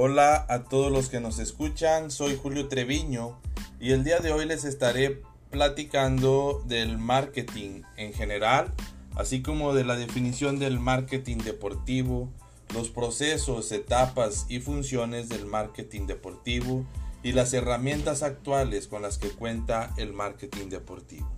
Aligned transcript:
Hola 0.00 0.46
a 0.48 0.62
todos 0.62 0.92
los 0.92 1.08
que 1.08 1.18
nos 1.18 1.40
escuchan, 1.40 2.12
soy 2.12 2.38
Julio 2.40 2.68
Treviño 2.68 3.36
y 3.80 3.90
el 3.90 4.04
día 4.04 4.20
de 4.20 4.30
hoy 4.30 4.46
les 4.46 4.62
estaré 4.62 5.22
platicando 5.50 6.62
del 6.66 6.98
marketing 6.98 7.82
en 7.96 8.12
general, 8.12 8.72
así 9.16 9.42
como 9.42 9.74
de 9.74 9.82
la 9.82 9.96
definición 9.96 10.60
del 10.60 10.78
marketing 10.78 11.38
deportivo, 11.38 12.28
los 12.74 12.90
procesos, 12.90 13.72
etapas 13.72 14.46
y 14.48 14.60
funciones 14.60 15.28
del 15.28 15.46
marketing 15.46 16.06
deportivo 16.06 16.86
y 17.24 17.32
las 17.32 17.52
herramientas 17.52 18.22
actuales 18.22 18.86
con 18.86 19.02
las 19.02 19.18
que 19.18 19.30
cuenta 19.30 19.92
el 19.96 20.12
marketing 20.12 20.68
deportivo. 20.68 21.28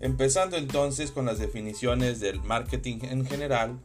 Empezando 0.00 0.56
entonces 0.56 1.12
con 1.12 1.24
las 1.24 1.38
definiciones 1.38 2.18
del 2.18 2.42
marketing 2.42 2.98
en 3.02 3.24
general, 3.24 3.78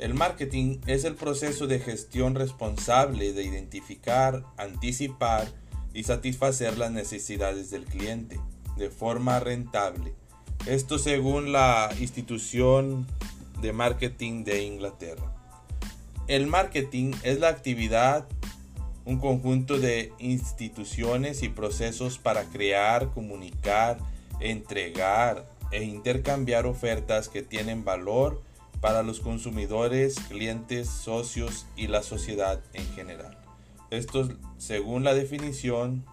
el 0.00 0.14
marketing 0.14 0.78
es 0.86 1.04
el 1.04 1.14
proceso 1.14 1.66
de 1.66 1.78
gestión 1.78 2.34
responsable 2.34 3.34
de 3.34 3.44
identificar, 3.44 4.44
anticipar 4.56 5.46
y 5.92 6.04
satisfacer 6.04 6.78
las 6.78 6.90
necesidades 6.90 7.70
del 7.70 7.84
cliente 7.84 8.40
de 8.78 8.88
forma 8.88 9.40
rentable. 9.40 10.14
Esto 10.66 10.98
según 10.98 11.52
la 11.52 11.90
institución 12.00 13.06
de 13.60 13.74
marketing 13.74 14.44
de 14.44 14.64
Inglaterra. 14.64 15.34
El 16.28 16.46
marketing 16.46 17.12
es 17.22 17.38
la 17.38 17.48
actividad, 17.48 18.26
un 19.04 19.18
conjunto 19.18 19.78
de 19.78 20.12
instituciones 20.18 21.42
y 21.42 21.50
procesos 21.50 22.18
para 22.18 22.44
crear, 22.44 23.10
comunicar, 23.12 23.98
entregar 24.40 25.46
e 25.72 25.84
intercambiar 25.84 26.64
ofertas 26.64 27.28
que 27.28 27.42
tienen 27.42 27.84
valor 27.84 28.42
para 28.80 29.02
los 29.02 29.20
consumidores, 29.20 30.16
clientes, 30.28 30.88
socios 30.88 31.66
y 31.76 31.86
la 31.86 32.02
sociedad 32.02 32.60
en 32.72 32.86
general. 32.94 33.36
Esto 33.90 34.28
según 34.58 35.04
la 35.04 35.14
definición 35.14 36.04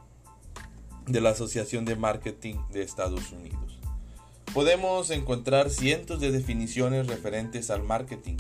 de 1.06 1.22
la 1.22 1.30
Asociación 1.30 1.86
de 1.86 1.96
Marketing 1.96 2.56
de 2.72 2.82
Estados 2.82 3.32
Unidos. 3.32 3.80
Podemos 4.54 5.10
encontrar 5.12 5.70
cientos 5.70 6.20
de 6.20 6.32
definiciones 6.32 7.08
referentes 7.08 7.70
al 7.70 7.84
marketing. 7.84 8.38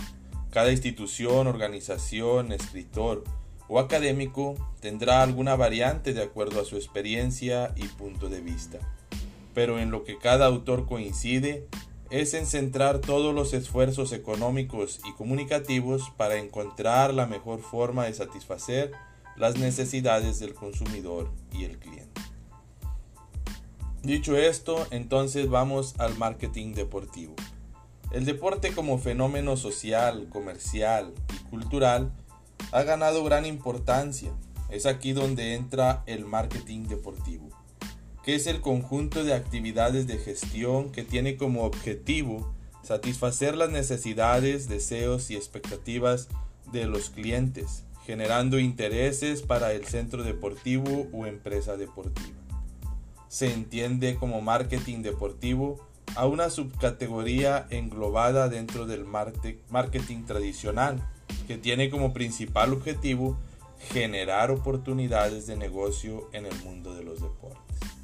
Cada 0.49 0.71
institución, 0.71 1.47
organización, 1.47 2.51
escritor 2.51 3.23
o 3.69 3.79
académico 3.79 4.55
tendrá 4.79 5.21
alguna 5.21 5.55
variante 5.55 6.13
de 6.13 6.23
acuerdo 6.23 6.61
a 6.61 6.65
su 6.65 6.75
experiencia 6.75 7.73
y 7.75 7.87
punto 7.87 8.29
de 8.29 8.41
vista. 8.41 8.79
Pero 9.53 9.79
en 9.79 9.91
lo 9.91 10.03
que 10.03 10.17
cada 10.17 10.45
autor 10.45 10.85
coincide 10.85 11.67
es 12.09 12.33
en 12.33 12.45
centrar 12.45 12.99
todos 12.99 13.33
los 13.33 13.53
esfuerzos 13.53 14.13
económicos 14.13 14.99
y 15.05 15.13
comunicativos 15.13 16.11
para 16.15 16.37
encontrar 16.37 17.13
la 17.13 17.25
mejor 17.25 17.61
forma 17.61 18.05
de 18.05 18.13
satisfacer 18.13 18.91
las 19.35 19.57
necesidades 19.57 20.39
del 20.39 20.53
consumidor 20.53 21.31
y 21.51 21.65
el 21.65 21.77
cliente. 21.77 22.21
Dicho 24.03 24.37
esto, 24.37 24.87
entonces 24.91 25.49
vamos 25.49 25.95
al 25.97 26.17
marketing 26.17 26.73
deportivo. 26.73 27.35
El 28.11 28.25
deporte 28.25 28.71
como 28.71 28.99
fenómeno 28.99 29.57
social, 29.57 30.27
comercial 30.29 31.13
y 31.35 31.49
cultural 31.49 32.11
ha 32.71 32.83
ganado 32.83 33.23
gran 33.23 33.45
importancia. 33.45 34.31
Es 34.69 34.85
aquí 34.85 35.11
donde 35.11 35.55
entra 35.55 36.03
el 36.05 36.25
marketing 36.25 36.87
deportivo 36.87 37.56
que 38.27 38.35
es 38.35 38.45
el 38.45 38.59
conjunto 38.59 39.23
de 39.23 39.33
actividades 39.33 40.05
de 40.05 40.17
gestión 40.17 40.91
que 40.91 41.03
tiene 41.03 41.37
como 41.37 41.63
objetivo 41.63 42.53
satisfacer 42.83 43.55
las 43.55 43.69
necesidades, 43.69 44.67
deseos 44.67 45.31
y 45.31 45.37
expectativas 45.37 46.27
de 46.73 46.87
los 46.87 47.09
clientes, 47.09 47.85
generando 48.05 48.59
intereses 48.59 49.43
para 49.43 49.71
el 49.71 49.85
centro 49.85 50.23
deportivo 50.23 51.07
o 51.13 51.25
empresa 51.25 51.77
deportiva. 51.77 52.35
Se 53.29 53.53
entiende 53.53 54.17
como 54.17 54.41
marketing 54.41 55.03
deportivo 55.03 55.87
a 56.17 56.25
una 56.25 56.49
subcategoría 56.49 57.65
englobada 57.69 58.49
dentro 58.49 58.85
del 58.85 59.05
marketing 59.05 60.25
tradicional, 60.25 61.01
que 61.47 61.57
tiene 61.57 61.89
como 61.89 62.13
principal 62.13 62.73
objetivo 62.73 63.37
generar 63.79 64.51
oportunidades 64.51 65.47
de 65.47 65.55
negocio 65.55 66.29
en 66.33 66.45
el 66.45 66.55
mundo 66.65 66.93
de 66.93 67.05
los 67.05 67.21
deportes. 67.21 67.96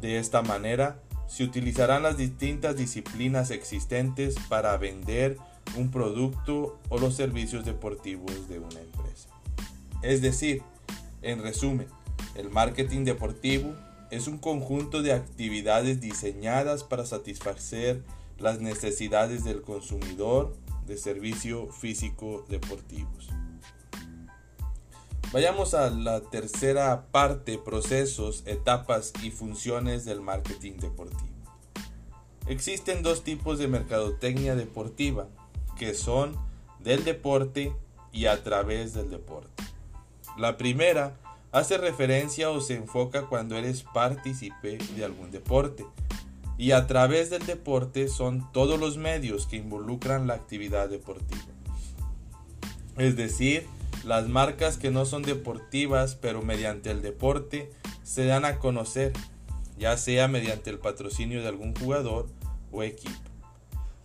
De 0.00 0.18
esta 0.18 0.42
manera, 0.42 1.00
se 1.26 1.44
utilizarán 1.44 2.02
las 2.02 2.16
distintas 2.16 2.76
disciplinas 2.76 3.50
existentes 3.50 4.34
para 4.48 4.76
vender 4.76 5.36
un 5.76 5.90
producto 5.90 6.78
o 6.88 6.98
los 6.98 7.14
servicios 7.14 7.64
deportivos 7.64 8.48
de 8.48 8.58
una 8.58 8.80
empresa. 8.80 9.28
Es 10.02 10.22
decir, 10.22 10.62
en 11.22 11.42
resumen, 11.42 11.86
el 12.34 12.50
marketing 12.50 13.04
deportivo 13.04 13.74
es 14.10 14.26
un 14.26 14.38
conjunto 14.38 15.02
de 15.02 15.12
actividades 15.12 16.00
diseñadas 16.00 16.82
para 16.82 17.06
satisfacer 17.06 18.02
las 18.38 18.60
necesidades 18.60 19.44
del 19.44 19.62
consumidor 19.62 20.56
de 20.86 20.96
servicio 20.96 21.68
físico 21.68 22.44
deportivos. 22.48 23.28
Vayamos 25.32 25.74
a 25.74 25.90
la 25.90 26.22
tercera 26.22 27.06
parte, 27.12 27.56
procesos, 27.56 28.42
etapas 28.46 29.12
y 29.22 29.30
funciones 29.30 30.04
del 30.04 30.20
marketing 30.20 30.78
deportivo. 30.78 31.30
Existen 32.48 33.04
dos 33.04 33.22
tipos 33.22 33.60
de 33.60 33.68
mercadotecnia 33.68 34.56
deportiva, 34.56 35.28
que 35.78 35.94
son 35.94 36.36
del 36.80 37.04
deporte 37.04 37.72
y 38.10 38.26
a 38.26 38.42
través 38.42 38.92
del 38.92 39.08
deporte. 39.08 39.62
La 40.36 40.56
primera 40.56 41.16
hace 41.52 41.78
referencia 41.78 42.50
o 42.50 42.60
se 42.60 42.74
enfoca 42.74 43.26
cuando 43.26 43.56
eres 43.56 43.84
partícipe 43.84 44.78
de 44.96 45.04
algún 45.04 45.30
deporte, 45.30 45.86
y 46.58 46.72
a 46.72 46.88
través 46.88 47.30
del 47.30 47.46
deporte 47.46 48.08
son 48.08 48.50
todos 48.50 48.80
los 48.80 48.96
medios 48.96 49.46
que 49.46 49.58
involucran 49.58 50.26
la 50.26 50.34
actividad 50.34 50.88
deportiva. 50.88 51.40
Es 52.96 53.14
decir, 53.14 53.68
las 54.04 54.28
marcas 54.28 54.78
que 54.78 54.90
no 54.90 55.04
son 55.04 55.22
deportivas 55.22 56.14
pero 56.14 56.42
mediante 56.42 56.90
el 56.90 57.02
deporte 57.02 57.70
se 58.02 58.24
dan 58.24 58.44
a 58.44 58.58
conocer, 58.58 59.12
ya 59.78 59.96
sea 59.96 60.28
mediante 60.28 60.70
el 60.70 60.78
patrocinio 60.78 61.42
de 61.42 61.48
algún 61.48 61.74
jugador 61.74 62.28
o 62.72 62.82
equipo. 62.82 63.18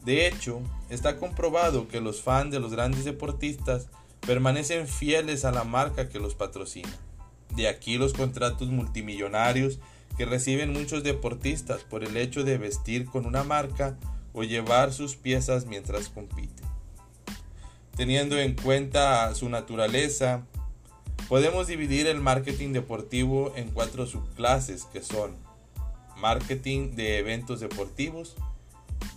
De 0.03 0.28
hecho, 0.28 0.61
está 0.89 1.17
comprobado 1.17 1.88
que 1.88 2.01
los 2.01 2.22
fans 2.22 2.51
de 2.51 2.59
los 2.59 2.72
grandes 2.72 3.05
deportistas 3.05 3.88
permanecen 4.25 4.88
fieles 4.88 5.45
a 5.45 5.51
la 5.51 5.63
marca 5.63 6.09
que 6.09 6.19
los 6.19 6.35
patrocina. 6.35 6.95
De 7.55 7.67
aquí 7.67 7.97
los 7.97 8.13
contratos 8.13 8.67
multimillonarios 8.67 9.79
que 10.17 10.25
reciben 10.25 10.73
muchos 10.73 11.03
deportistas 11.03 11.84
por 11.84 12.03
el 12.03 12.17
hecho 12.17 12.44
de 12.44 12.57
vestir 12.57 13.05
con 13.05 13.25
una 13.25 13.44
marca 13.44 13.97
o 14.34 14.44
llevar 14.44 14.94
sus 14.94 15.16
piezas 15.16 15.66
mientras 15.66 16.09
compiten 16.09 16.65
teniendo 17.95 18.38
en 18.38 18.56
cuenta 18.56 19.33
su 19.35 19.50
naturaleza, 19.50 20.44
podemos 21.29 21.67
dividir 21.67 22.07
el 22.07 22.19
marketing 22.19 22.73
deportivo 22.73 23.53
en 23.56 23.72
cuatro 23.72 24.06
subclases 24.06 24.85
que 24.85 25.01
son 25.01 25.35
marketing 26.17 26.91
de 26.95 27.19
eventos 27.19 27.59
deportivos. 27.59 28.35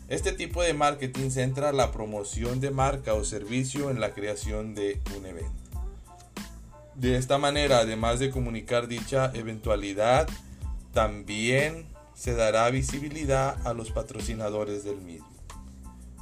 Este 0.09 0.33
tipo 0.33 0.63
de 0.63 0.75
marketing 0.75 1.31
centra 1.31 1.73
la 1.73 1.93
promoción 1.93 2.61
de 2.61 2.71
marca 2.71 3.15
o 3.15 3.25
servicio 3.25 3.91
en 3.91 4.01
la 4.01 4.13
creación 4.13 4.75
de 4.75 5.01
un 5.17 5.27
evento. 5.27 5.53
De 6.95 7.17
esta 7.17 7.39
manera, 7.39 7.79
además 7.79 8.19
de 8.19 8.31
comunicar 8.31 8.89
dicha 8.89 9.31
eventualidad, 9.35 10.29
también 10.93 11.87
se 12.15 12.35
dará 12.35 12.69
visibilidad 12.71 13.65
a 13.67 13.73
los 13.73 13.93
patrocinadores 13.93 14.83
del 14.83 15.01
mismo. 15.01 15.29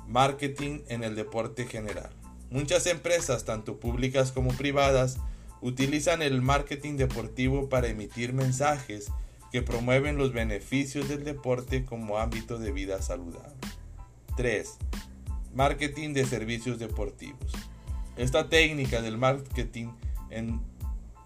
Marketing 0.06 0.80
en 0.88 1.02
el 1.02 1.16
deporte 1.16 1.64
general. 1.64 2.10
Muchas 2.50 2.86
empresas, 2.86 3.44
tanto 3.44 3.78
públicas 3.80 4.32
como 4.32 4.50
privadas, 4.52 5.18
utilizan 5.60 6.22
el 6.22 6.42
marketing 6.42 6.96
deportivo 6.96 7.68
para 7.68 7.88
emitir 7.88 8.32
mensajes 8.32 9.10
que 9.50 9.62
promueven 9.62 10.16
los 10.16 10.32
beneficios 10.32 11.08
del 11.08 11.24
deporte 11.24 11.84
como 11.84 12.18
ámbito 12.18 12.58
de 12.58 12.72
vida 12.72 13.02
saludable. 13.02 13.56
3. 14.36 14.76
Marketing 15.54 16.12
de 16.12 16.26
servicios 16.26 16.78
deportivos. 16.78 17.52
Esta 18.16 18.48
técnica 18.48 19.02
del 19.02 19.18
marketing 19.18 19.88
en, 20.30 20.60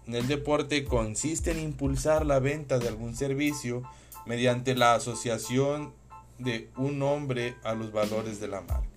el 0.07 0.27
deporte 0.27 0.83
consiste 0.85 1.51
en 1.51 1.59
impulsar 1.59 2.25
la 2.25 2.39
venta 2.39 2.79
de 2.79 2.87
algún 2.87 3.15
servicio 3.15 3.83
mediante 4.25 4.75
la 4.75 4.95
asociación 4.95 5.93
de 6.37 6.69
un 6.75 6.99
nombre 6.99 7.55
a 7.63 7.73
los 7.73 7.91
valores 7.91 8.39
de 8.39 8.47
la 8.47 8.61
marca. 8.61 8.87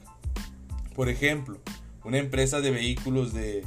Por 0.95 1.09
ejemplo, 1.09 1.59
una 2.05 2.19
empresa 2.19 2.61
de 2.61 2.71
vehículos 2.71 3.33
de 3.33 3.65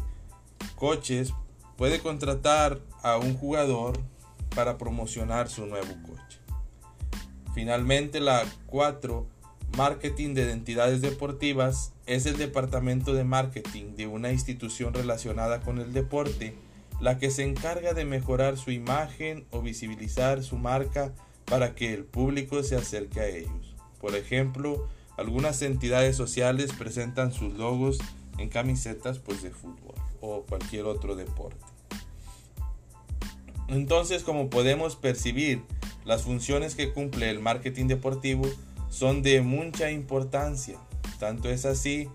coches 0.75 1.33
puede 1.75 1.99
contratar 1.99 2.79
a 3.03 3.17
un 3.17 3.35
jugador 3.35 3.99
para 4.55 4.77
promocionar 4.77 5.49
su 5.49 5.65
nuevo 5.65 5.93
coche. 6.03 6.39
Finalmente, 7.53 8.19
la 8.19 8.45
4, 8.67 9.27
marketing 9.75 10.35
de 10.35 10.51
entidades 10.51 11.01
deportivas 11.01 11.93
es 12.05 12.25
el 12.25 12.37
departamento 12.37 13.13
de 13.13 13.23
marketing 13.23 13.95
de 13.95 14.07
una 14.07 14.31
institución 14.31 14.93
relacionada 14.93 15.61
con 15.61 15.79
el 15.79 15.93
deporte, 15.93 16.55
la 17.01 17.17
que 17.17 17.31
se 17.31 17.43
encarga 17.43 17.93
de 17.93 18.05
mejorar 18.05 18.57
su 18.57 18.71
imagen 18.71 19.45
o 19.51 19.61
visibilizar 19.61 20.43
su 20.43 20.57
marca 20.57 21.13
para 21.45 21.75
que 21.75 21.93
el 21.93 22.05
público 22.05 22.63
se 22.63 22.75
acerque 22.75 23.19
a 23.19 23.27
ellos. 23.27 23.75
Por 23.99 24.15
ejemplo, 24.15 24.87
algunas 25.17 25.61
entidades 25.61 26.15
sociales 26.15 26.71
presentan 26.77 27.31
sus 27.33 27.53
logos 27.55 27.99
en 28.37 28.49
camisetas 28.49 29.19
pues 29.19 29.41
de 29.41 29.51
fútbol 29.51 29.95
o 30.21 30.43
cualquier 30.43 30.85
otro 30.85 31.15
deporte. 31.15 31.63
Entonces, 33.67 34.23
como 34.23 34.49
podemos 34.49 34.95
percibir, 34.95 35.61
las 36.05 36.23
funciones 36.23 36.75
que 36.75 36.93
cumple 36.93 37.29
el 37.29 37.39
marketing 37.39 37.87
deportivo 37.87 38.47
son 38.89 39.21
de 39.21 39.41
mucha 39.41 39.91
importancia. 39.91 40.79
Tanto 41.19 41.49
es 41.49 41.65
así, 41.65 42.07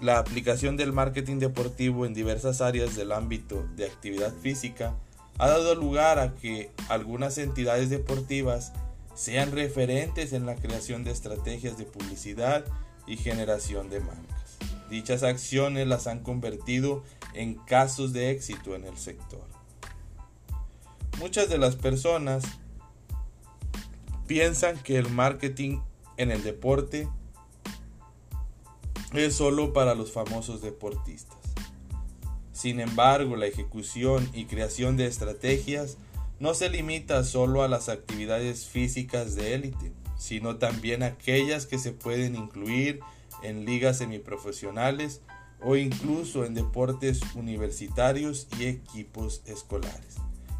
la 0.00 0.18
aplicación 0.18 0.76
del 0.76 0.92
marketing 0.92 1.38
deportivo 1.38 2.06
en 2.06 2.14
diversas 2.14 2.60
áreas 2.60 2.94
del 2.94 3.12
ámbito 3.12 3.66
de 3.74 3.86
actividad 3.86 4.32
física 4.34 4.94
ha 5.38 5.48
dado 5.48 5.74
lugar 5.74 6.18
a 6.18 6.34
que 6.34 6.70
algunas 6.88 7.38
entidades 7.38 7.90
deportivas 7.90 8.72
sean 9.14 9.50
referentes 9.50 10.32
en 10.32 10.46
la 10.46 10.54
creación 10.54 11.04
de 11.04 11.10
estrategias 11.10 11.78
de 11.78 11.84
publicidad 11.84 12.64
y 13.06 13.16
generación 13.16 13.90
de 13.90 14.00
marcas. 14.00 14.37
Dichas 14.88 15.22
acciones 15.22 15.86
las 15.86 16.06
han 16.06 16.20
convertido 16.20 17.04
en 17.34 17.54
casos 17.54 18.12
de 18.12 18.30
éxito 18.30 18.74
en 18.74 18.84
el 18.84 18.96
sector. 18.96 19.46
Muchas 21.18 21.48
de 21.48 21.58
las 21.58 21.76
personas 21.76 22.44
piensan 24.26 24.78
que 24.78 24.98
el 24.98 25.10
marketing 25.10 25.80
en 26.16 26.30
el 26.30 26.42
deporte 26.42 27.08
es 29.12 29.34
solo 29.34 29.72
para 29.72 29.94
los 29.94 30.12
famosos 30.12 30.62
deportistas. 30.62 31.38
Sin 32.52 32.80
embargo, 32.80 33.36
la 33.36 33.46
ejecución 33.46 34.28
y 34.34 34.46
creación 34.46 34.96
de 34.96 35.06
estrategias 35.06 35.96
no 36.40 36.54
se 36.54 36.68
limita 36.68 37.24
solo 37.24 37.62
a 37.62 37.68
las 37.68 37.88
actividades 37.88 38.66
físicas 38.66 39.34
de 39.34 39.54
élite, 39.54 39.92
sino 40.18 40.56
también 40.56 41.02
aquellas 41.02 41.66
que 41.66 41.78
se 41.78 41.92
pueden 41.92 42.36
incluir 42.36 43.00
en 43.42 43.64
ligas 43.64 43.98
semiprofesionales 43.98 45.22
o 45.60 45.76
incluso 45.76 46.44
en 46.44 46.54
deportes 46.54 47.20
universitarios 47.34 48.48
y 48.58 48.66
equipos 48.66 49.42
escolares 49.46 50.18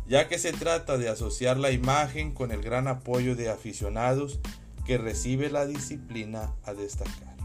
ya 0.08 0.26
que 0.26 0.38
se 0.38 0.52
trata 0.52 0.96
de 0.96 1.08
asociar 1.08 1.58
la 1.58 1.70
imagen 1.70 2.32
con 2.32 2.50
el 2.50 2.62
gran 2.62 2.88
apoyo 2.88 3.36
de 3.36 3.50
aficionados 3.50 4.40
que 4.86 4.96
recibe 4.96 5.50
la 5.50 5.66
disciplina 5.66 6.54
a 6.64 6.72
destacar. 6.72 7.36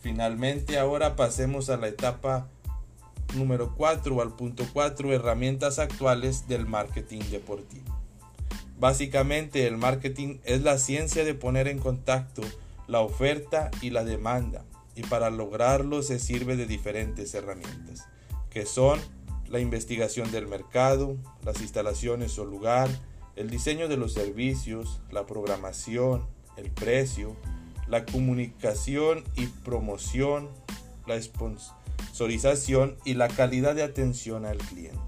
Finalmente, 0.00 0.78
ahora 0.78 1.16
pasemos 1.16 1.68
a 1.68 1.76
la 1.76 1.88
etapa 1.88 2.48
número 3.34 3.74
4 3.76 4.14
o 4.14 4.22
al 4.22 4.34
punto 4.36 4.64
4, 4.72 5.12
herramientas 5.12 5.78
actuales 5.78 6.46
del 6.46 6.66
marketing 6.66 7.20
deportivo. 7.30 7.98
Básicamente, 8.78 9.66
el 9.66 9.76
marketing 9.76 10.38
es 10.44 10.62
la 10.62 10.78
ciencia 10.78 11.24
de 11.24 11.34
poner 11.34 11.66
en 11.66 11.80
contacto 11.80 12.42
la 12.90 13.00
oferta 13.02 13.70
y 13.80 13.90
la 13.90 14.02
demanda, 14.02 14.64
y 14.96 15.02
para 15.02 15.30
lograrlo 15.30 16.02
se 16.02 16.18
sirve 16.18 16.56
de 16.56 16.66
diferentes 16.66 17.32
herramientas, 17.34 18.08
que 18.50 18.66
son 18.66 18.98
la 19.46 19.60
investigación 19.60 20.32
del 20.32 20.48
mercado, 20.48 21.16
las 21.44 21.60
instalaciones 21.60 22.36
o 22.40 22.44
lugar, 22.44 22.88
el 23.36 23.48
diseño 23.48 23.86
de 23.86 23.96
los 23.96 24.12
servicios, 24.12 25.00
la 25.12 25.24
programación, 25.24 26.26
el 26.56 26.72
precio, 26.72 27.36
la 27.86 28.04
comunicación 28.04 29.22
y 29.36 29.46
promoción, 29.46 30.48
la 31.06 31.20
sponsorización 31.22 32.96
y 33.04 33.14
la 33.14 33.28
calidad 33.28 33.76
de 33.76 33.84
atención 33.84 34.44
al 34.46 34.58
cliente. 34.58 34.98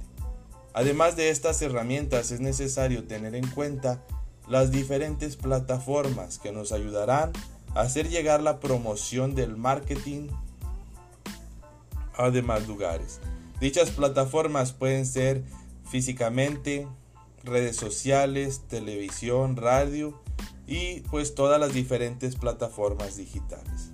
Además 0.73 1.17
de 1.17 1.31
estas 1.31 1.61
herramientas 1.63 2.31
es 2.31 2.41
necesario 2.41 3.05
tener 3.05 3.35
en 3.35 3.47
cuenta 3.49 4.05
las 4.49 4.71
diferentes 4.71 5.35
plataformas 5.37 6.39
que 6.39 6.53
nos 6.53 6.71
ayudarán 6.71 7.33
hacer 7.75 8.09
llegar 8.09 8.43
la 8.43 8.61
promoción 8.61 9.35
del 9.35 9.57
marketing 9.57 10.29
a 12.15 12.31
demás 12.31 12.67
lugares. 12.69 13.21
Dichas 13.61 13.91
plataformas 13.91 14.73
pueden 14.73 15.07
ser 15.07 15.45
físicamente, 15.89 16.87
redes 17.45 17.77
sociales, 17.77 18.63
televisión, 18.69 19.57
radio 19.57 20.21
y 20.67 21.01
pues 21.11 21.35
todas 21.35 21.61
las 21.61 21.73
diferentes 21.73 22.37
plataformas 22.37 23.17
digitales. 23.17 23.93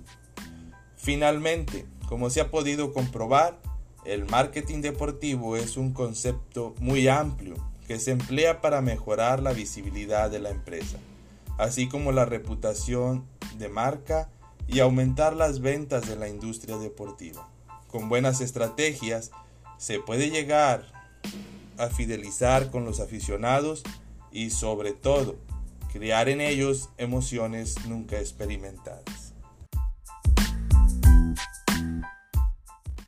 Finalmente, 0.95 1.85
como 2.07 2.29
se 2.29 2.41
ha 2.41 2.51
podido 2.51 2.93
comprobar, 2.93 3.59
el 4.05 4.25
marketing 4.25 4.81
deportivo 4.81 5.55
es 5.55 5.77
un 5.77 5.93
concepto 5.93 6.73
muy 6.79 7.07
amplio 7.07 7.55
que 7.87 7.99
se 7.99 8.11
emplea 8.11 8.61
para 8.61 8.81
mejorar 8.81 9.41
la 9.41 9.51
visibilidad 9.51 10.29
de 10.29 10.39
la 10.39 10.51
empresa, 10.51 10.97
así 11.59 11.89
como 11.89 12.11
la 12.13 12.25
reputación 12.25 13.27
de 13.57 13.67
marca 13.67 14.29
y 14.65 14.79
aumentar 14.79 15.35
las 15.35 15.59
ventas 15.59 16.07
de 16.07 16.15
la 16.15 16.29
industria 16.29 16.77
deportiva. 16.77 17.51
Con 17.87 18.07
buenas 18.07 18.39
estrategias, 18.39 19.31
se 19.77 19.99
puede 19.99 20.29
llegar 20.29 20.85
a 21.77 21.87
fidelizar 21.87 22.71
con 22.71 22.85
los 22.85 23.01
aficionados 23.01 23.83
y 24.31 24.51
sobre 24.51 24.93
todo 24.93 25.35
crear 25.91 26.29
en 26.29 26.39
ellos 26.39 26.89
emociones 26.97 27.75
nunca 27.87 28.19
experimentadas. 28.19 29.18